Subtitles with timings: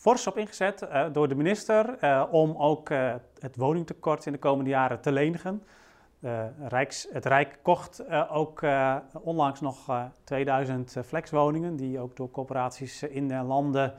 [0.00, 1.98] fors op ingezet door de minister
[2.30, 2.88] om ook
[3.38, 5.62] het woningtekort in de komende jaren te lenigen.
[7.10, 8.62] Het Rijk kocht ook
[9.20, 13.94] onlangs nog 2000 flexwoningen, die ook door corporaties in de landen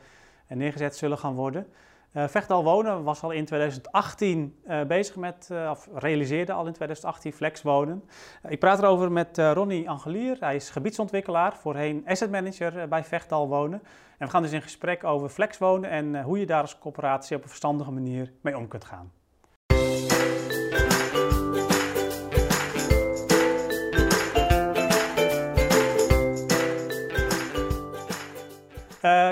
[0.47, 1.67] neergezet zullen gaan worden.
[2.13, 6.73] Uh, Vechtal Wonen was al in 2018 uh, bezig met, uh, of realiseerde al in
[6.73, 8.03] 2018 Flex Wonen.
[8.47, 10.37] ik praat erover met Ronnie Angelier.
[10.39, 13.81] Hij is gebiedsontwikkelaar, voorheen asset manager bij Vechtal Wonen.
[14.17, 17.35] En we gaan dus in gesprek over Flex Wonen en hoe je daar als coöperatie
[17.35, 19.11] op een verstandige manier mee om kunt gaan.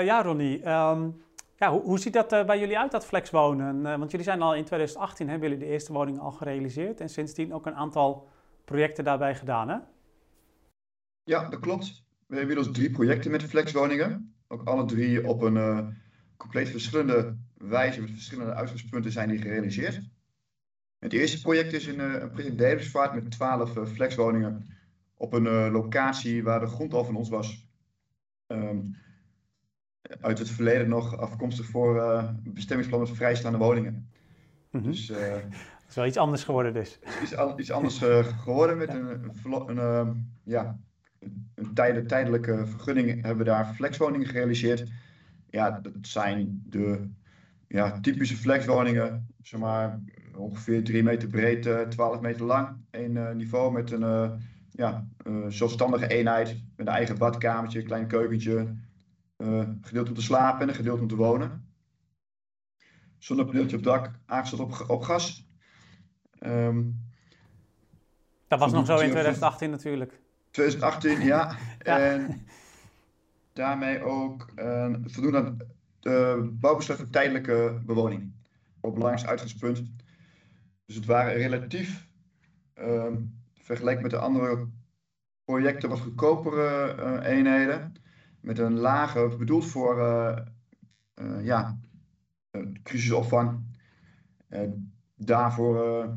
[0.04, 0.68] ja, Ronnie.
[0.68, 1.22] Um,
[1.60, 3.76] ja, hoe, hoe ziet dat uh, bij jullie uit, dat flexwonen?
[3.76, 7.00] Uh, want jullie zijn al in 2018, hebben jullie de eerste woning al gerealiseerd.
[7.00, 8.28] En sindsdien ook een aantal
[8.64, 9.76] projecten daarbij gedaan, hè?
[11.22, 11.86] Ja, dat klopt.
[12.26, 14.34] We hebben inmiddels drie projecten met flexwoningen.
[14.48, 15.86] Ook alle drie op een uh,
[16.36, 20.00] compleet verschillende wijze, met verschillende uitgangspunten zijn die gerealiseerd.
[20.98, 24.66] Het eerste project is een, een project Deversvaart met 12 flexwoningen
[25.16, 27.68] op een locatie waar de grond al van ons was.
[28.46, 28.96] Um,
[30.20, 34.08] uit het verleden nog afkomstig voor uh, bestemmingsplan met vrijstaande woningen.
[34.70, 34.90] Mm -hmm.
[34.90, 35.18] Dus, uh,
[35.80, 36.98] dat is wel iets anders geworden dus.
[37.22, 40.78] Iets, iets anders uh, geworden met een, een, een ja,
[41.54, 44.90] een tijde, tijdelijke vergunning hebben we daar flexwoningen gerealiseerd.
[45.50, 47.08] Ja, dat zijn de
[47.68, 50.00] ja, typische flexwoningen, zeg maar
[50.36, 52.68] ongeveer 3 meter breed, 12 meter lang.
[52.90, 55.06] Een niveau met een ja,
[55.48, 58.66] zelfstandige eenheid, met een eigen badkamertje, klein keukentje,
[59.40, 61.68] uh, gedeelte om te slapen en een gedeelte om te wonen.
[63.18, 65.48] Zonnepaneeltje op dak, aangesloten op, op gas.
[66.40, 67.08] Um,
[68.48, 70.20] dat was nog zo in 2018 natuurlijk.
[70.50, 71.56] 2018, ja.
[71.82, 71.98] ja.
[71.98, 72.46] En
[73.52, 75.58] daarmee ook uh, voldoen aan
[76.00, 78.32] de bouwbesluit voor tijdelijke bewoning.
[78.80, 79.82] Op belangrijkste uitgangspunt.
[80.86, 82.08] Dus het waren relatief,
[82.74, 84.68] um, vergeleken met de andere
[85.44, 87.94] projecten, wat goedkopere uh, eenheden
[88.40, 90.38] met een lage, bedoeld voor uh,
[91.22, 91.78] uh, ja,
[92.82, 93.60] crisisopvang.
[94.48, 94.60] Uh,
[95.14, 96.08] daarvoor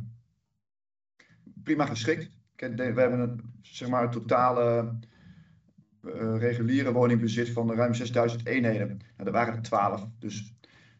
[1.63, 2.29] prima geschikt.
[2.55, 4.93] We hebben een, zeg maar, totale
[6.37, 8.87] reguliere woningbezit van ruim 6000 eenheden.
[8.87, 10.07] Nou, er waren er 12.
[10.19, 10.55] Dus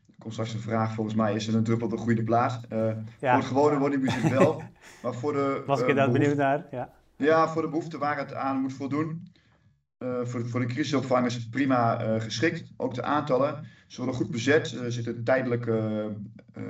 [0.07, 2.59] er komt straks een vraag, volgens mij is het een druppel op de goede plaats.
[2.69, 3.03] Ja.
[3.19, 4.63] Voor het gewone woningbezit wel.
[5.03, 5.63] maar voor de.
[5.66, 6.66] Was ik inderdaad benieuwd naar?
[6.72, 6.94] Ja.
[7.16, 9.28] ja, voor de behoefte waar het aan moet voldoen.
[10.03, 12.63] Uh, voor, de, voor de crisisopvang is het prima uh, geschikt.
[12.77, 13.67] Ook de aantallen.
[13.87, 14.71] Ze worden goed bezet.
[14.71, 16.09] Er zitten tijdelijke
[16.57, 16.63] uh,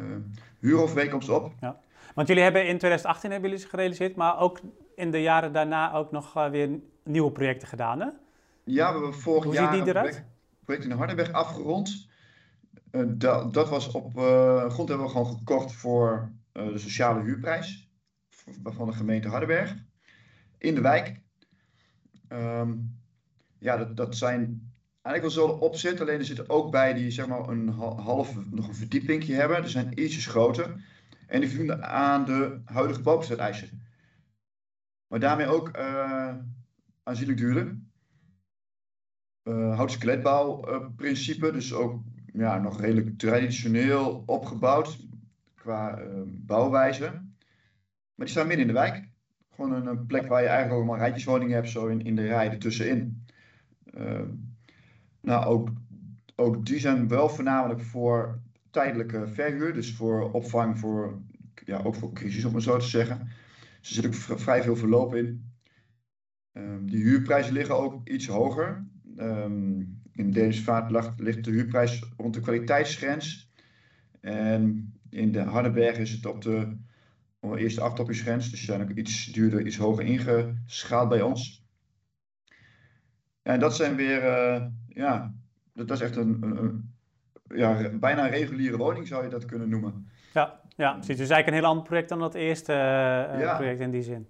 [0.60, 1.54] huurovereenkomsten op.
[1.60, 1.80] Ja.
[2.16, 4.60] Want jullie hebben in 2018 hebben jullie ze gerealiseerd, maar ook
[4.96, 8.08] in de jaren daarna ook nog weer nieuwe projecten gedaan, hè?
[8.64, 10.16] Ja, we hebben vorig Hoe jaar die eruit?
[10.16, 10.24] een
[10.66, 12.08] project in de Hardenberg afgerond.
[13.08, 14.12] Dat, dat, was op
[14.70, 17.90] grond hebben we gewoon gekocht voor de sociale huurprijs
[18.64, 19.76] van de gemeente Hardenberg.
[20.58, 21.20] In de wijk.
[22.30, 23.03] Um,
[23.64, 26.02] ja, dat, zijn eigenlijk wel zo'n opzet.
[26.02, 29.62] Alleen er zitten ook bij die zeg maar een half, nog een verdiepingje hebben.
[29.62, 30.84] Die zijn ietsjes groter.
[31.28, 33.82] En die voldoen aan de huidige bouwbesluiteisen.
[35.08, 36.36] Maar daarmee ook uh,
[37.04, 37.78] aanzienlijk duurder.
[39.44, 39.86] Uh,
[41.38, 42.02] dus ook
[42.34, 44.98] ja, nog redelijk traditioneel opgebouwd
[45.56, 47.10] qua uh, bouwwijze.
[48.16, 49.12] Maar die staan midden in de wijk.
[49.56, 53.23] Gewoon een, plek waar je eigenlijk allemaal rijtjeswoningen hebt, zo in, in de rij ertussenin.
[53.98, 54.30] Ehm,
[55.22, 55.70] nou, ook,
[56.36, 58.40] ook die zijn wel voornamelijk voor
[58.70, 61.22] tijdelijke verhuur, dus voor opvang voor,
[61.66, 63.20] ja, ook voor crisis om het zo te zeggen.
[63.20, 65.52] Er zit ook vrij veel verloop in.
[66.54, 68.88] Um, die huurprijzen liggen ook iets hoger.
[69.18, 73.52] Um, in Denisvaart ligt de huurprijs rond de kwaliteitsgrens.
[74.20, 76.78] En in de Hardenberg is het op de
[77.56, 78.50] eerste achtopjesgrens.
[78.50, 81.63] Dus ze zijn ook iets duurder, iets hoger ingeschaald bij ons.
[83.44, 85.34] En dat zijn weer, uh, ja,
[85.74, 86.94] dat, is echt een, een,
[87.48, 90.08] ja, bijna een reguliere woning zou je dat kunnen noemen.
[90.34, 91.18] Ja, ja precies.
[91.18, 93.56] Dus eigenlijk een heel ander project dan dat eerste uh, ja.
[93.56, 94.28] project in die zin.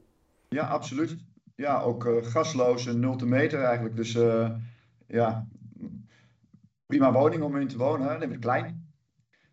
[0.50, 1.18] Ja, absoluut.
[1.56, 3.96] Ja, ook uh, gasloos en 0 meter eigenlijk.
[3.96, 4.18] Dus
[5.08, 5.48] ja,
[6.86, 8.22] prima woning om in te wonen.
[8.22, 8.88] Het klein.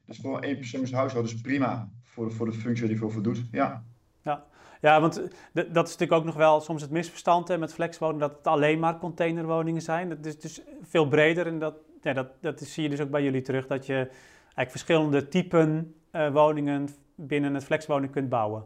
[0.05, 3.45] Dus voor één persoonshuishouden is prima voor de, voor de functie die voor voldoet.
[3.51, 3.85] Ja.
[4.22, 4.44] Ja,
[4.81, 5.14] ja, want
[5.52, 8.99] dat is natuurlijk ook nog wel soms het misverstand met flexwonen, dat het alleen maar
[8.99, 10.08] containerwoningen zijn.
[10.08, 13.22] Dat is dus veel breder en dat, ja, dat, dat zie je dus ook bij
[13.22, 18.64] jullie terug, dat je eigenlijk verschillende typen uh, woningen binnen het flexwonen kunt bouwen.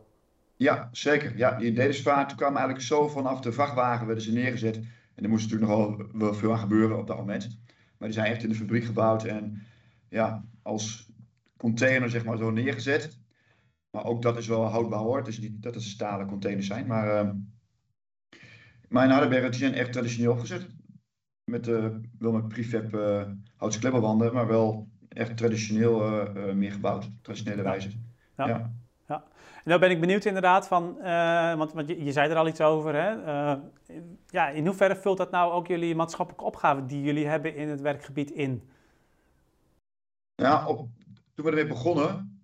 [0.56, 1.36] Ja, zeker.
[1.36, 4.76] Ja, die Dedesvaart kwam eigenlijk zo vanaf de vrachtwagen werden ze neergezet.
[5.14, 7.58] En er moest natuurlijk nogal wel veel aan gebeuren op dat moment.
[7.98, 9.62] Maar die zijn echt in de fabriek gebouwd en
[10.08, 11.08] ja, als
[11.56, 13.18] container zeg maar zo neergezet.
[13.94, 15.16] Maar ook dat is wel houdbaar hoor.
[15.16, 16.86] Het is niet dat het stalen containers zijn.
[16.86, 17.30] Maar uh,
[18.88, 20.66] mijn die zijn echt traditioneel opgezet.
[21.44, 21.86] Met, uh,
[22.18, 23.22] wel met prefab uh,
[23.56, 27.10] houtse klebberwanden, maar wel echt traditioneel meer gebouwd.
[27.22, 27.88] Traditionele wijze.
[28.36, 28.46] Ja.
[28.46, 28.72] ja.
[29.08, 29.24] ja.
[29.34, 30.96] En nou ben ik benieuwd inderdaad van,
[31.56, 32.94] want, want je, je, zei er al iets over.
[32.94, 33.10] Hè?
[34.26, 37.80] ja, in hoeverre vult dat nou ook jullie maatschappelijke opgave die jullie hebben in het
[37.80, 38.62] werkgebied in?
[40.34, 40.88] Ja, op,
[41.34, 42.42] toen we ermee begonnen,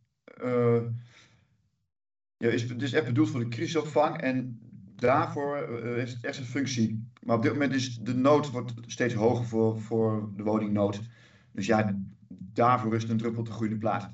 [2.41, 4.61] ja, is, het is echt bedoeld voor de crisisopvang en
[4.97, 7.09] daarvoor uh, heeft het echt een functie.
[7.23, 11.01] Maar op dit moment is de nood wordt steeds hoger voor, voor de woningnood.
[11.53, 11.97] Dus ja,
[12.29, 14.11] daarvoor rust een druppel te groeiende plaat.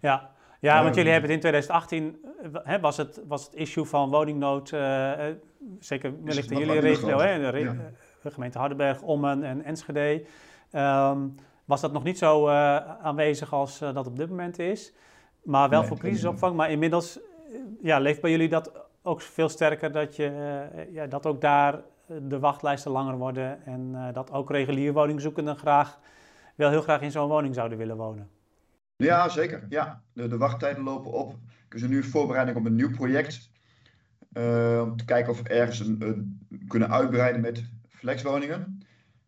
[0.00, 0.30] Ja,
[0.60, 2.18] ja, want jullie hebben het in 2018,
[2.64, 5.12] hè, was, het, was het issue van woningnood, uh,
[5.78, 8.30] zeker wellicht in jullie regio, hè, de, ja.
[8.30, 10.24] gemeente Hardenberg, Ommen en Enschede.
[10.72, 11.34] Um,
[11.64, 12.48] was dat nog niet zo
[13.02, 14.94] aanwezig als dat op dit moment is.
[15.42, 16.56] Maar wel nee, voor crisisopvang.
[16.56, 17.20] Maar inmiddels
[17.82, 21.80] ja, leeft bij jullie dat ook veel sterker dat, je, ja, dat ook daar
[22.22, 23.64] de wachtlijsten langer worden.
[23.64, 25.98] En dat ook reguliere woningzoekenden graag,
[26.54, 28.28] wel heel graag in zo'n woning zouden willen wonen.
[28.96, 29.66] Ja, zeker.
[29.68, 30.02] Ja.
[30.12, 31.34] De, de wachttijden lopen op.
[31.68, 33.50] We zijn nu voorbereiding op een nieuw project.
[34.82, 36.38] om te kijken of we ergens een,
[36.68, 38.80] kunnen uitbreiden met flexwoningen.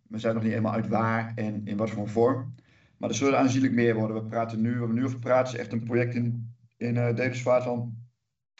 [0.08, 2.54] We zijn nog niet helemaal uit waar en in wat voor vorm.
[2.96, 4.16] Maar er zullen aanzienlijk meer worden.
[4.16, 7.96] We praten nu, we nu over praten, is echt een project in, in uh, van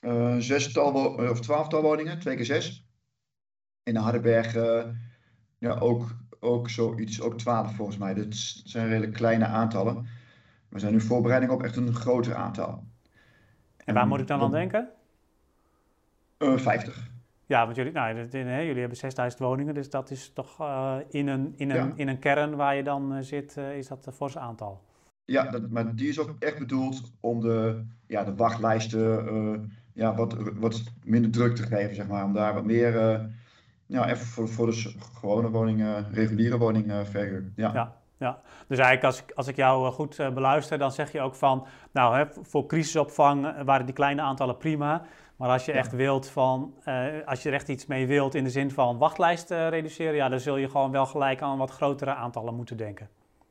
[0.03, 2.87] uh, zestal of twaalftal woningen, twee keer zes.
[3.83, 4.85] In de Hardenberg uh,
[5.59, 8.15] ja, ook, ook zoiets, ook twaalf volgens mij.
[8.15, 8.35] Dit
[8.65, 10.07] zijn redelijk kleine aantallen.
[10.69, 12.85] We zijn nu voorbereiding op echt een groter aantal.
[13.85, 14.89] En waar moet ik dan aan denken?
[16.39, 17.11] Uh, 50.
[17.47, 21.55] Ja, want jullie, nou, jullie hebben 6000 woningen, dus dat is toch uh, in, een,
[21.57, 24.39] in, een, in een kern waar je dan uh, zit, uh, is dat een fors
[24.39, 24.81] aantal.
[25.25, 30.37] Ja, dat, maar die is ook echt bedoeld om de, ja, de wachtlijsten ja, wat,
[30.55, 32.25] wat minder druk te geven, zeg maar.
[32.25, 32.93] Om daar wat meer,
[33.87, 37.53] ja, even voor, voor de gewone woningen, reguliere woning verhuur.
[37.57, 37.73] Ja.
[37.73, 38.01] ja.
[38.19, 41.67] Ja, dus eigenlijk als ik, als ik jou goed beluister, dan zeg je ook van,
[41.93, 45.05] nou, hè, voor crisisopvang waren die kleine aantallen prima.
[45.43, 48.45] Maar als je echt wilt van, uh, als je er echt iets mee wilt in
[48.45, 51.71] de zin van wachtlijst uh, reduceren, ja, dan zul je gewoon wel gelijk aan wat
[51.71, 53.09] grotere aantallen moeten denken.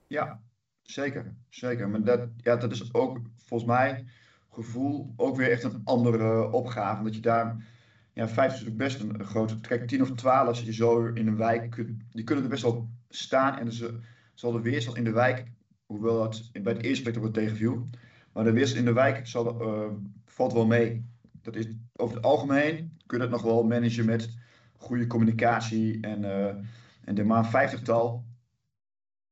[0.07, 0.41] Ja,
[0.81, 1.33] zeker.
[1.49, 1.89] Zeker.
[1.89, 4.05] Maar dat, ja, dat is ook volgens mij
[4.51, 6.97] gevoel ook weer echt een andere opgave.
[6.97, 7.65] Omdat je daar,
[8.13, 11.27] ja, vijf is natuurlijk best een, grote, kijk, tien of twaalf als je zo in
[11.27, 13.99] een wijk, kunt, die kunnen er best wel staan en ze
[14.33, 15.51] zal de weerstand in de wijk,
[15.85, 17.89] hoewel dat bij het eerste plek tegenviel,
[18.33, 19.91] maar de weerstand in de wijk zal, uh,
[20.25, 21.09] valt wel mee
[21.41, 24.37] dat is over het algemeen kun je dat nog wel managen met
[24.77, 26.45] goede communicatie en, uh,
[27.03, 28.25] en de maar vijftigtal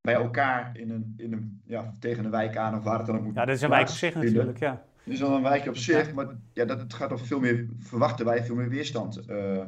[0.02, 3.18] bij elkaar in een, in een, ja, tegen een wijk aan of waar het dan
[3.18, 4.86] ook moet Ja, dat is een wijk op zich natuurlijk, ja.
[5.10, 8.26] Dat is dan een wijk op zich, maar ja, dat gaat toch veel meer, verwachten
[8.26, 9.66] wij, veel meer weerstand uh,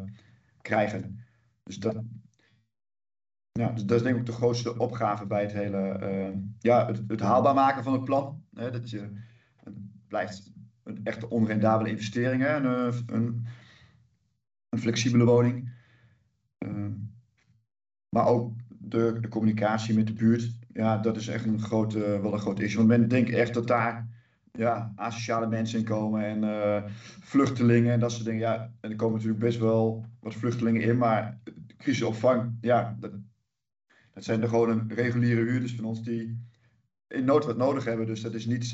[0.61, 1.19] krijgen.
[1.63, 2.01] Dus dat,
[3.51, 6.85] ja, dus dat is denk ik ook de grootste opgave bij het hele, uh, ja,
[6.85, 8.43] het, het, haalbaar maken van het plan.
[8.53, 9.11] Hè, dat je,
[9.55, 9.73] het
[10.07, 10.51] blijft
[10.83, 12.55] een echte onrendabele investering, hè?
[12.55, 13.45] Een, eh, een,
[14.69, 15.71] een flexibele woning.
[16.65, 16.85] Uh,
[18.09, 22.33] maar ook de, de, communicatie met de buurt, ja, dat is echt een groot, wel
[22.33, 22.77] een groot issue.
[22.77, 24.19] Want men denkt echt dat daar
[24.51, 26.83] ja, asociale mensen komen en uh,
[27.19, 28.39] vluchtelingen en dat soort dingen.
[28.39, 31.37] Ja, en er komen natuurlijk best wel wat vluchtelingen in, maar
[31.77, 33.11] crisisopvang, ja, dat,
[34.13, 36.45] dat zijn de gewoon reguliere huurders van ons die
[37.07, 38.05] in nood wat nodig hebben.
[38.05, 38.69] Dus dat is niets,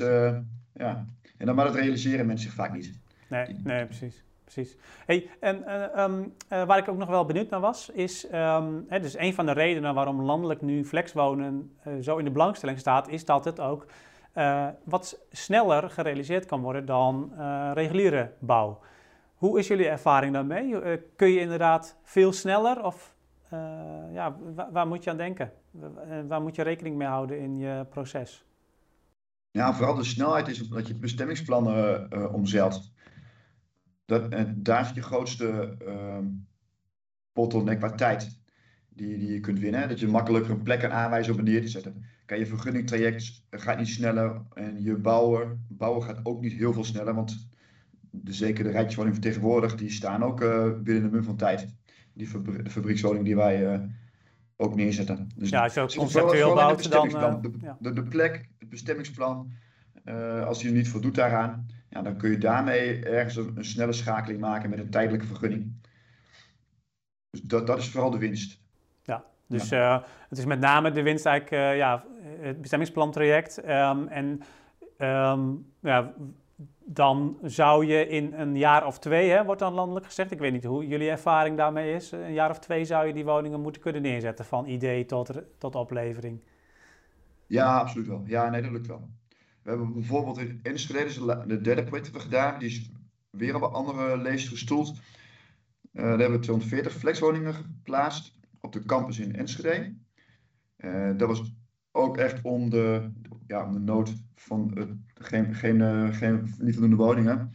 [0.72, 1.06] ja,
[1.36, 2.98] en dan maar dat realiseren mensen zich vaak niet.
[3.28, 4.22] Nee, nee precies.
[4.44, 4.76] precies.
[5.06, 9.18] Hey, en uh, waar ik ook nog wel benieuwd naar was, is, um, hè, dus
[9.18, 13.44] een van de redenen waarom landelijk nu flexwonen zo in de belangstelling staat, is dat
[13.44, 13.86] het ook
[14.84, 17.32] wat sneller gerealiseerd kan worden dan
[17.72, 18.80] reguliere bouw.
[19.34, 20.74] Hoe is jullie ervaring daarmee?
[21.16, 23.14] kun je inderdaad veel sneller of
[24.12, 24.36] ja,
[24.72, 25.52] waar, moet je aan denken?
[26.28, 28.44] waar moet je rekening mee houden in je proces?
[29.50, 32.92] Ja, vooral de snelheid is dat je bestemmingsplannen omzeilt.
[34.08, 36.18] Dat, daar is je grootste uh,
[37.32, 38.40] bottleneck qua tijd
[38.88, 39.88] die, die je kunt winnen.
[39.88, 42.04] Dat je makkelijker een plek kan aanwijzen om neer te zetten.
[42.28, 46.84] Kijk, je vergunningtraject gaat niet sneller en je bouwen, bouwen gaat ook niet heel veel
[46.84, 47.48] sneller, want
[48.10, 51.66] de, zeker de rijtjeswoningen van tegenwoordig, die staan ook uh, binnen de mum van tijd.
[52.12, 52.28] Die
[52.64, 53.80] fabriekswoning die wij uh,
[54.56, 55.28] ook neerzetten.
[55.36, 57.08] Dus ja, als je ook conceptueel bouwt, dan...
[57.08, 59.52] Uh, de, de, de, plek, het bestemmingsplan,
[60.44, 64.40] als je niet voldoet daaraan, ja, dan kun je daarmee ergens een, een, snelle schakeling
[64.40, 65.72] maken met een tijdelijke vergunning.
[67.30, 68.60] Dus dat, dat is vooral de winst.
[69.48, 69.70] Ja, Dus
[70.28, 72.04] het is met name de winst eigenlijk, ja,
[72.40, 73.68] het bestemmingsplantraject.
[73.68, 74.42] Um, en
[74.98, 76.14] um, ja,
[76.84, 80.52] dan zou je in een jaar of twee, hè, wordt dan landelijk gezegd, ik weet
[80.52, 83.82] niet hoe jullie ervaring daarmee is, een jaar of twee zou je die woningen moeten
[83.82, 86.40] kunnen neerzetten van idee tot, tot oplevering.
[87.46, 88.22] Ja, absoluut wel.
[88.26, 89.08] Ja, nee, dat lukt wel.
[89.62, 92.90] We hebben bijvoorbeeld in Enschede, de derde project we gedaan, die is
[93.30, 94.88] weer op een andere lees gestoeld.
[94.88, 99.94] Uh, daar hebben we 240 flexwoningen geplaatst op de campus in Enschede.
[100.76, 101.54] Uh, dat was
[101.92, 103.10] ook echt om de,
[103.46, 104.84] ja, om de nood van uh,
[105.14, 107.50] geen, geen, uh, geen niet voldoende woningen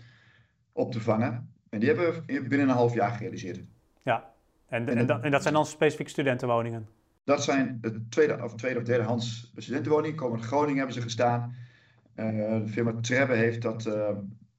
[0.72, 1.50] op te vangen.
[1.70, 3.62] En die hebben we binnen een half jaar gerealiseerd.
[4.04, 4.34] Ja,
[4.68, 6.88] en, en, en, dat, zijn dan specifiek studentenwoningen?
[7.24, 10.18] Dat zijn de tweede of, tweede of derdehands studentenwoningen.
[10.18, 11.56] Komen uit Groningen hebben ze gestaan.
[12.16, 12.26] Uh,
[12.64, 13.90] de firma Trebbe heeft dat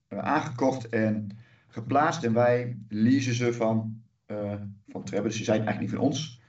[0.09, 1.31] aangekocht en
[1.69, 2.25] geplaatst.
[2.25, 4.03] En wij leasen ze van,
[4.89, 5.29] van Trebbe.
[5.29, 6.43] Dus die zijn eigenlijk niet van ons.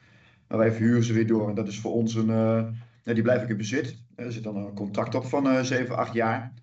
[0.48, 1.50] Maar wij verhuren ze weer door.
[1.50, 4.04] En dat is voor ons een, die blijven in bezit.
[4.16, 6.54] Er zit dan een contract op van uh, 7, 8 jaar.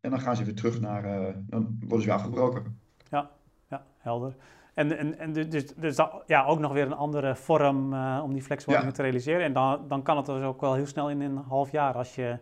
[0.00, 2.78] En dan gaan ze weer terug naar, uh, dan worden ze weer afgebroken.
[3.10, 3.30] Ja,
[3.68, 4.36] ja helder.
[4.74, 8.42] En, en, en dus, dus ja, ook nog weer een andere vorm uh, om die
[8.42, 9.44] flexwoningen te realiseren.
[9.44, 12.14] En dan, dan kan het dus ook wel heel snel in een half jaar als
[12.14, 12.38] je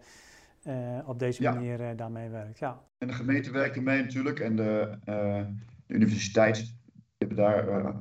[1.04, 1.94] op deze manier ja.
[1.94, 2.58] daarmee werkt.
[2.58, 2.80] Ja.
[2.98, 4.98] En de gemeente werkt ermee natuurlijk en de,
[5.86, 6.74] de universiteit
[7.26, 7.94] hebben daar,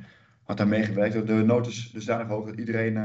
[0.44, 1.28] had daar meegewerkt.
[1.28, 2.96] De nood is dusdanig hoog dat iedereen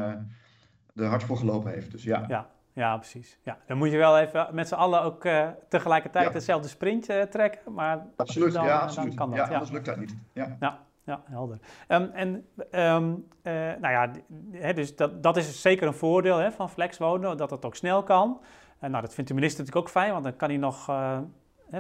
[0.95, 1.91] er hard voor gelopen heeft.
[1.91, 2.25] Dus ja.
[2.29, 2.53] ja.
[2.75, 3.39] Ja, precies.
[3.43, 7.23] Ja, dan moet je wel even met z'n allen ook uh, tegelijkertijd hetzelfde sprint uh,
[7.23, 7.73] trekken.
[7.73, 9.09] Maar absoluut, dan, ja, absoluut.
[9.09, 9.49] Dan kan dat.
[9.49, 10.17] Ja, anders lukt dat niet.
[10.33, 11.59] Ja, ja, ja helder.
[11.89, 12.29] Um, en
[12.71, 14.11] um, uh, nou ja,
[14.51, 18.03] hè, dus dat, dat is zeker een voordeel hè, van flexwonen, dat het ook snel
[18.03, 18.41] kan.
[18.79, 20.93] En nou, dat vindt de minister natuurlijk ook fijn, want dan kan hij nog,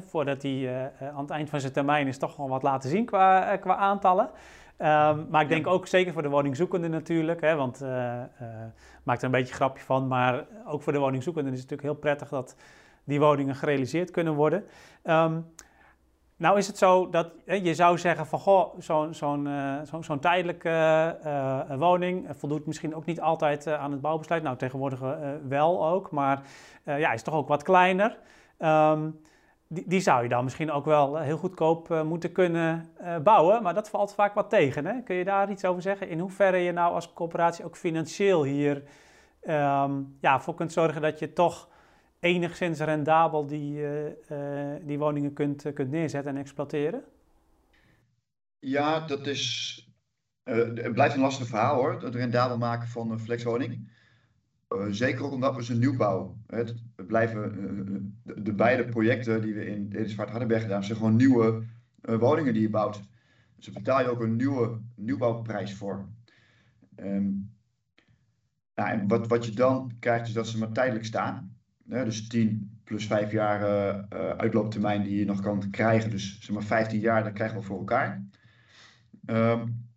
[0.03, 3.57] voordat hij aan het eind van zijn termijn is, toch nog wat laten zien qua,
[3.57, 4.31] qua aantallen.
[4.79, 7.89] Um, maar ik denk ook zeker voor de woningzoekenden natuurlijk, hè, want uh,
[9.03, 11.99] maakt er een beetje een grapje van, maar ook voor de woningzoekenden is het natuurlijk
[11.99, 12.57] heel prettig dat
[13.05, 14.65] die woningen gerealiseerd kunnen worden.
[15.05, 15.53] Um,
[16.37, 19.49] nou is het zo dat hè, je zou zeggen van goh, zo'n zo'n
[19.87, 21.17] zo, zo tijdelijke
[21.79, 24.43] woning voldoet misschien ook niet altijd aan het bouwbesluit.
[24.43, 25.01] Nou, tegenwoordig
[25.49, 26.43] wel ook, maar
[26.85, 28.19] ja, is toch ook wat kleiner.
[28.59, 29.21] Um,
[29.87, 33.62] die, zou je dan misschien ook wel eh, heel goedkoop uh, moeten kunnen uh, bouwen,
[33.62, 34.87] maar dat valt vaak wat tegen.
[34.87, 35.02] Hè?
[35.02, 36.09] Kun je daar iets over zeggen?
[36.09, 38.83] In hoeverre je nou als coöperatie ook financieel hier
[39.43, 41.69] um, ja, voor kunt zorgen dat je toch
[42.21, 43.87] enigszins rendabel die,
[44.83, 47.04] die woningen kunt, kunt neerzetten en exploiteren?
[48.59, 49.78] Ja, dat is.
[50.45, 53.93] het blijft een lastig verhaal hoor, het rendabel maken van een flexwoning.
[54.81, 56.37] Eh, zeker ook omdat we ze nieuwbouw.
[56.47, 56.75] Het
[57.07, 61.62] blijven eh, de, de, beide projecten die we in Edesvaart Hardenberg gedaan zijn gewoon nieuwe
[62.00, 63.02] woningen die je bouwt.
[63.57, 66.09] Dus daar betaal je ook een nieuwe nieuwbouwprijs voor.
[66.97, 67.52] Um,
[68.75, 71.57] nou, en wat, wat je dan krijgt is dat ze maar tijdelijk staan.
[71.85, 73.61] dus 10 plus 5 jaar
[74.37, 76.11] uitlooptermijn die je nog kan krijgen.
[76.11, 78.25] Dus zeg maar 15 jaar, dat krijgen we voor elkaar.
[79.26, 79.88] Um,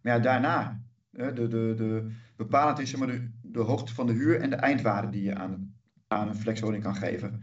[0.00, 4.12] maar ja, daarna, de, de, de, bepalend is zeg maar, de, de hoogte van de
[4.12, 5.74] huur en de eindwaarde die je aan,
[6.08, 7.42] aan een flexwoning kan geven.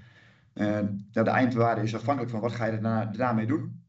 [0.54, 3.84] En ja, de eindwaarde is afhankelijk van wat ga je daarna, daarmee doen.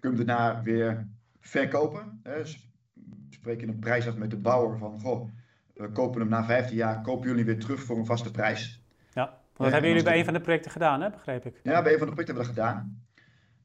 [0.00, 1.08] Kun je daarna weer
[1.40, 2.20] verkopen.
[2.22, 2.36] Hè?
[2.36, 5.30] Dus we spreken een prijs af met de bouwer van, goh,
[5.74, 8.82] we kopen hem na 15 jaar, kopen jullie weer terug voor een vaste prijs.
[9.12, 11.10] Ja, dat hebben jullie bij een van de projecten gedaan, hè?
[11.10, 11.60] begreep ik.
[11.62, 13.02] Ja, bij een van de projecten hebben we dat gedaan.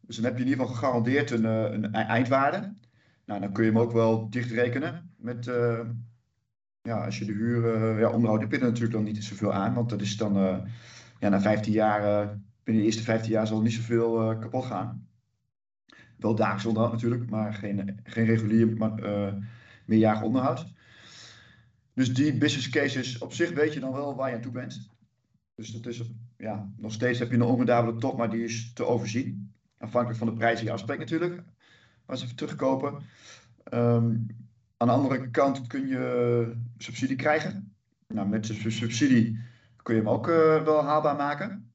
[0.01, 2.73] Dus dan heb je in ieder geval gegarandeerd een, eh, een eindwaarde.
[3.25, 5.79] Nou, dan kun je hem ook wel dichtrekenen met, uh,
[6.81, 9.53] ja, als je de huur, uh, ja, onderhoud heb je er natuurlijk dan niet zoveel
[9.53, 9.73] aan.
[9.73, 10.57] Want dat is dan, uh,
[11.19, 12.29] ja, na 15 jaar, uh,
[12.63, 15.07] binnen de eerste 15 jaar zal niet zoveel kapot gaan.
[16.17, 18.93] Wel dagelijks onderhoud natuurlijk, maar geen, geen regulier maar,
[19.85, 20.73] meerjarig onderhoud.
[21.93, 24.89] Dus die business cases op zich weet je dan wel waar je aan toe bent.
[25.55, 28.85] Dus dat is, ja, nog steeds heb je een onrendabele top, maar die is te
[28.85, 29.53] overzien.
[29.77, 31.43] Afhankelijk van de prijs die je afspreekt natuurlijk.
[32.05, 33.03] Als ze terugkopen.
[33.73, 34.27] Um,
[34.79, 37.75] aan de andere kant kun je subsidie krijgen.
[38.07, 39.39] Nou, met de subsidie
[39.83, 41.71] kun je hem ook uh, wel haalbaar maken.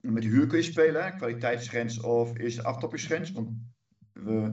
[0.00, 3.32] Met de huur kun je spelen, kwaliteitsgrens of eerste aftoppingsgrens.
[3.32, 3.50] Want
[4.12, 4.52] we,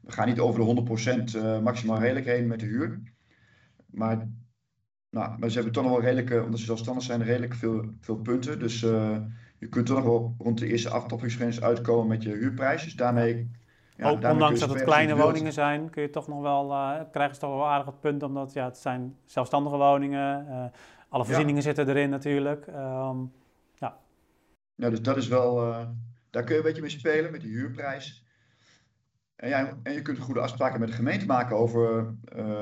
[0.00, 3.00] we, gaan niet over de 100% uh, maximaal redelijk heen met de huur.
[3.86, 4.28] Maar,
[5.10, 8.16] nou, maar ze hebben toch nog wel redelijk, omdat ze zelfstandig zijn, redelijk veel, veel
[8.16, 8.58] punten.
[8.58, 8.80] Dus
[9.58, 12.84] je kunt toch nog wel rond de eerste aftoppingsgrens uitkomen met je huurprijs.
[12.84, 13.50] Dus daarmee
[13.96, 17.34] ja, Ook, ondanks dat het kleine woningen zijn, kun je toch nog wel, uh, krijgen
[17.34, 20.64] ze toch wel aardig het punt, omdat ja, het zijn zelfstandige woningen, uh,
[21.08, 22.66] alle voorzieningen zitten erin natuurlijk.
[22.66, 23.32] Um,
[23.74, 23.98] ja.
[24.74, 25.86] ja, dus dat is wel, uh,
[26.30, 28.24] daar kun je een beetje mee spelen, met de huurprijs.
[29.36, 32.14] En, ja, en je kunt goede afspraken met de gemeente maken over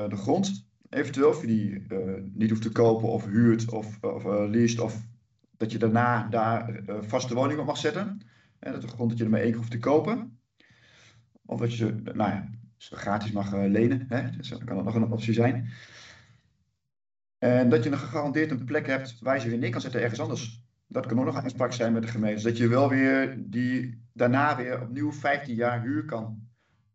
[0.09, 0.67] de grond.
[0.89, 1.85] eventueel, of je die
[2.33, 5.01] niet hoeft te kopen of huurt of, of leest, of
[5.57, 8.21] dat je daarna daar vaste woning op mag zetten.
[8.59, 10.37] En dat de grond dat je er maar één hoeft te kopen.
[11.45, 14.05] Of dat je ze, nou ja, gratis mag lenen.
[14.09, 14.29] Hè?
[14.29, 15.69] Dus dat kan dat nog een optie zijn.
[17.37, 20.01] En dat je nog gegarandeerd een plek hebt waar je ze weer neer kan zetten
[20.01, 20.63] ergens anders.
[20.87, 22.43] Dat kan ook nog een afspraak zijn met de gemeente.
[22.43, 26.47] Dat je wel weer die daarna weer opnieuw 15 jaar huur kan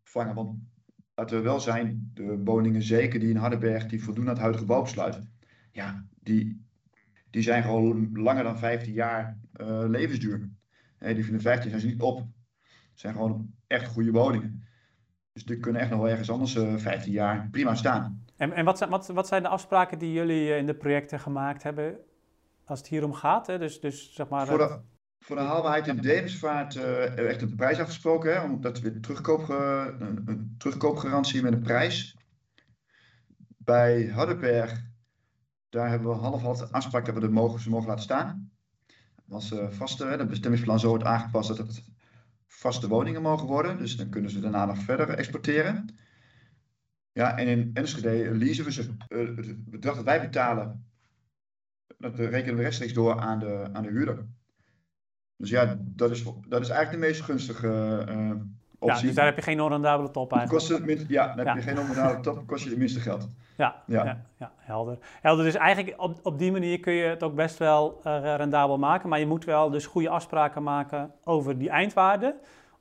[0.03, 0.35] vangen.
[0.35, 0.59] Want
[1.15, 4.65] laten we wel zijn, de woningen zeker die in Hardenberg, die voldoen aan het huidige
[4.65, 5.19] bouwbesluit.
[5.71, 6.65] Ja, die,
[7.29, 10.49] die zijn gewoon langer dan 15 jaar uh, levensduur.
[10.99, 12.27] die van de 15 zijn ze niet op.
[12.93, 14.63] Zijn gewoon echt goede woningen.
[15.33, 18.23] Dus die kunnen echt nog wel ergens anders uh, eh, 15 jaar prima staan.
[18.37, 21.19] En, en wat, zijn, wat, wat zijn de afspraken die jullie eh, in de projecten
[21.19, 21.97] gemaakt hebben
[22.65, 23.47] als het hier om gaat?
[23.47, 23.57] Hè?
[23.57, 24.79] Dus, dus, zeg maar, voor, de,
[25.19, 28.33] voor de haalbaarheid in Demensvaart uh, echt een prijs afgesproken.
[28.33, 28.43] Hè?
[28.43, 32.17] Omdat we terugkoop, een, een terugkoopgarantie met een prijs.
[33.57, 34.83] Bij Hardenberg,
[35.69, 38.51] daar hebben we half-half afspraak dat we de mogen, ze mogen laten staan.
[39.29, 41.83] Als uh, vaste, het bestemmingsplan zo wordt aangepast dat het
[42.59, 43.77] vaste woningen mogen worden.
[43.77, 45.97] Dus dan kunnen ze daarna nog verder exporteren.
[47.11, 48.95] Ja, en in Enschede leasen we ze.
[49.07, 50.85] Eh, het bedrag dat wij betalen,
[51.97, 54.25] dat rekenen we rechtstreeks door aan de, aan de huurder.
[55.35, 58.41] Dus ja, dat is, dat is eigenlijk de meest gunstige uh,
[58.79, 58.99] optie.
[58.99, 60.65] Ja, dus daar heb je geen onrendabele top eigenlijk.
[60.65, 63.27] Kost het minst, ja, dan heb je geen onrendabele top, kost je het minste geld.
[63.57, 64.21] Ja, ja.
[64.37, 64.97] ja, helder.
[65.21, 65.45] helder.
[65.45, 69.09] Dus eigenlijk op, op die manier kun je het ook best wel uh, rendabel maken,
[69.09, 72.35] maar je moet wel dus goede afspraken maken over die eindwaarde.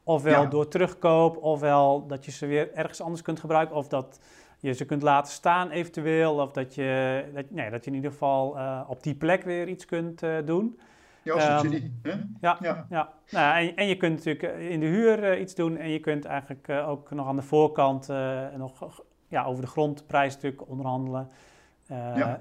[0.04, 4.20] Ofwel door terugkoop, ofwel dat je ze weer ergens anders kunt gebruiken, of dat
[4.58, 8.10] je ze kunt laten staan eventueel, of dat je, dat, nee, dat je in ieder
[8.10, 10.78] geval uh, op die plek weer iets kunt uh, doen.
[11.22, 11.92] Ja, subsidie.
[12.02, 12.86] Um, ja, ja.
[12.88, 13.12] ja.
[13.30, 16.24] Nou, en, en, je kunt natuurlijk in de huur uh, iets doen en je kunt
[16.24, 18.08] eigenlijk ook nog aan de voorkant
[18.56, 21.30] nog ja, over de grondprijs natuurlijk onderhandelen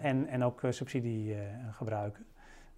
[0.02, 1.36] en, en ook subsidie
[1.72, 2.26] gebruiken.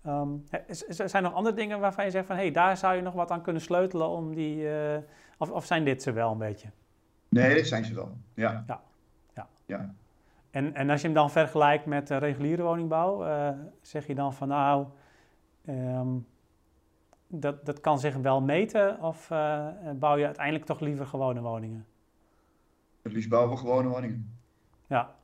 [0.07, 0.45] Um,
[0.87, 3.13] zijn er nog andere dingen waarvan je zegt van hé, hey, daar zou je nog
[3.13, 4.67] wat aan kunnen sleutelen om die.
[5.37, 6.67] Of, of zijn dit ze wel een beetje?
[7.29, 8.17] Nee, dit zijn ze wel.
[8.33, 8.63] Ja.
[8.67, 8.81] ja.
[9.33, 9.47] ja.
[9.65, 9.93] ja.
[10.51, 13.25] En, en als je hem dan vergelijkt met reguliere woningbouw,
[13.81, 14.85] zeg je dan van nou,
[15.67, 16.25] um,
[17.27, 21.85] dat, dat kan zich wel meten of uh, bouw je uiteindelijk toch liever gewone woningen?
[23.01, 24.37] Het liefst bouwen we gewone woningen.
[24.87, 25.15] Ja.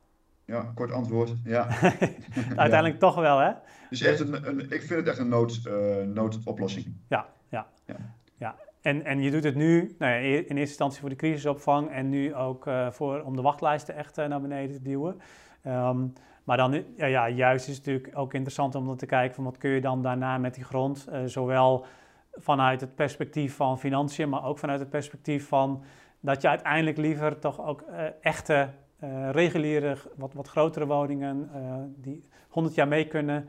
[0.44, 1.34] Ja, kort antwoord.
[1.44, 1.68] Ja.
[2.56, 3.52] Uiteindelijk toch wel, hè?
[3.90, 6.86] Dus echt een, een, ik vind het echt een nood, uh, noodoplossing.
[7.08, 7.66] Ja, ja.
[7.86, 7.96] ja.
[8.36, 8.54] ja.
[8.80, 12.08] En, en je doet het nu nou ja, in eerste instantie voor de crisisopvang en
[12.08, 15.20] nu ook uh, voor, om de wachtlijsten echt naar beneden te duwen.
[15.66, 16.12] Um,
[16.46, 19.58] maar dan, ja, ja, juist is het natuurlijk ook interessant om te kijken van wat
[19.58, 21.08] kun je dan daarna met die grond.
[21.24, 21.86] zowel
[22.32, 25.82] vanuit het perspectief van financiën, maar ook vanuit het perspectief van
[26.20, 27.84] dat je uiteindelijk liever toch ook
[28.20, 28.68] echte
[29.04, 31.50] uh, reguliere, wat, wat grotere woningen
[31.96, 33.48] die 100 jaar mee kunnen,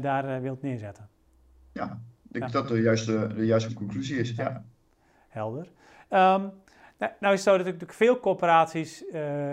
[0.00, 1.08] daar wilt neerzetten.
[1.72, 4.30] Ja, ik denk dat de juiste, de juiste conclusie is.
[4.30, 4.64] Ja.
[5.28, 5.68] Helder.
[6.10, 6.52] Um,
[6.98, 9.04] nou, nou, is het zo dat natuurlijk veel corporaties,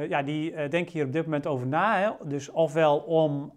[0.10, 1.98] ja, die denken hier op dit moment over na.
[2.00, 2.28] Hè?
[2.28, 3.54] Dus ofwel om,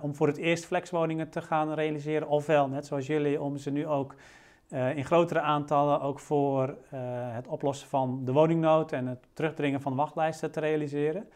[0.00, 3.86] om voor het eerst flexwoningen te gaan realiseren, ofwel, net zoals jullie, om ze nu
[3.86, 4.14] ook
[4.94, 6.76] in grotere aantallen ook voor
[7.32, 11.28] het oplossen van de woningnood en het terugdringen van wachtlijsten te realiseren.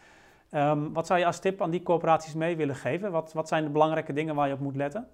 [0.50, 3.10] Um, wat zou je als tip aan die corporaties mee willen geven?
[3.10, 5.08] Wat, wat zijn de belangrijke dingen waar je op moet letten?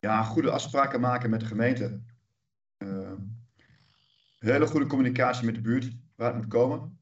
[0.00, 1.98] Ja, goede afspraken maken met de gemeente.
[4.42, 6.98] Hele goede communicatie met de buurt, waar het moet komen.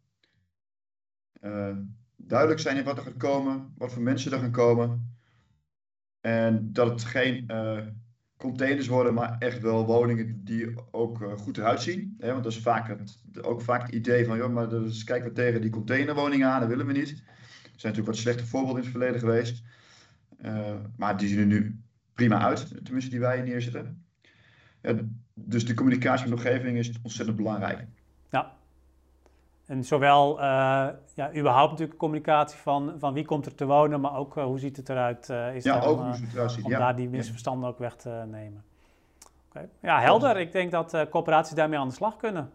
[2.17, 5.17] duidelijk zijn in wat er gaat komen, wat voor mensen er gaan komen.
[6.21, 7.51] En dat het geen
[8.37, 12.15] containers worden, maar echt wel woningen die ook uh, goed eruit zien.
[12.19, 12.31] Hè?
[12.31, 15.35] Want dat is vaak het, ook vaak het idee van, joh, maar dus kijken we
[15.35, 17.11] tegen die containerwoningen aan, dat willen we niet.
[17.11, 17.17] Er
[17.63, 19.63] zijn natuurlijk wat slechte voorbeelden in het verleden geweest.
[20.97, 21.81] Maar die zien er nu
[22.15, 24.05] prima uit, tenminste die wij neerzetten.
[24.83, 24.95] Ja,
[25.35, 27.87] dus de communicatie met de omgeving is ontzettend belangrijk.
[28.31, 28.53] Ja,
[29.67, 30.43] en zowel uh,
[31.15, 34.59] ja, überhaupt natuurlijk communicatie van, van wie komt er te wonen, maar ook uh, hoe
[34.59, 35.29] ziet het eruit.
[35.29, 36.65] Uh, is ja, ook hoe ziet het eruit ziet.
[36.65, 38.65] Om daar die misverstanden ook weg te nemen.
[39.49, 39.69] Okay.
[39.81, 40.37] Ja, helder.
[40.37, 42.51] Ik denk dat corporaties daarmee aan de slag kunnen.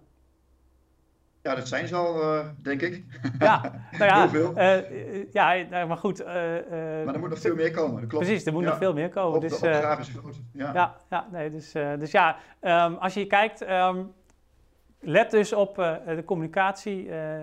[1.45, 3.03] Ja, dat zijn ze al, denk ik.
[3.39, 3.61] Ja,
[3.99, 4.61] nou ja, Heel veel.
[5.31, 6.25] ja, maar goed.
[6.25, 8.25] maar er moet nog veel meer komen, dat klopt.
[8.25, 9.35] Precies, er moet nog veel meer komen.
[9.35, 10.41] Op, dus, de opgave is groot.
[10.51, 13.69] Ja, ja, ja, nee, dus, dus ja, um, als je kijkt...
[13.69, 14.13] Um,
[14.99, 17.35] Let dus op de communicatie uh,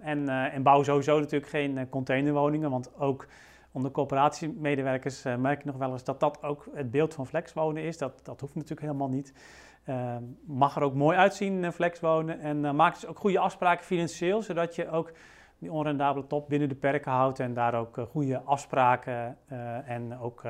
[0.00, 3.26] en, en, bouw sowieso natuurlijk geen containerwoningen, want ook
[3.72, 7.98] onder coöperatiemedewerkers merk je nog wel eens dat dat ook het beeld van flexwonen is.
[7.98, 9.32] Dat, dat hoeft natuurlijk helemaal niet.
[10.46, 12.40] Mag er ook mooi uitzien, flexwonen.
[12.40, 15.12] En maak dus ook goede afspraken financieel, zodat je ook
[15.58, 19.36] die onrendabele top binnen de perken houdt en daar ook goede afspraken
[19.86, 20.42] en ook,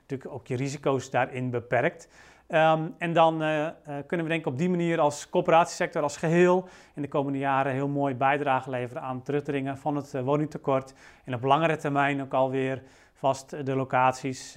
[0.00, 2.08] natuurlijk ook je risico's daarin beperkt.
[2.46, 3.38] Ehm, en dan
[4.06, 7.72] kunnen we denk ik op die manier als coöperatiesector als geheel in de komende jaren
[7.72, 10.94] heel mooi bijdrage leveren aan terugdringen van het woningtekort.
[11.24, 12.82] En op langere termijn ook alweer
[13.14, 14.54] vast de locaties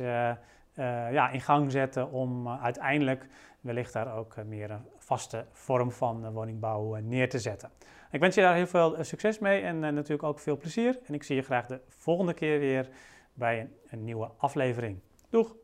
[1.12, 3.28] ja, in gang zetten om uiteindelijk
[3.70, 7.72] wellicht daar ook meer een vaste vorm van woningbouw neer te zetten.
[8.12, 11.00] Ik wens je daar heel veel succes mee en natuurlijk ook veel plezier.
[11.06, 12.90] En ik zie je graag de volgende keer weer
[13.34, 15.00] bij een, een nieuwe aflevering.
[15.30, 15.56] Doeg!